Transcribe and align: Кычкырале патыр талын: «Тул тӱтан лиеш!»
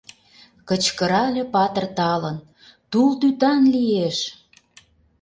Кычкырале 0.67 1.43
патыр 1.53 1.85
талын: 1.97 2.37
«Тул 2.91 3.09
тӱтан 3.19 3.61
лиеш!» 3.73 4.17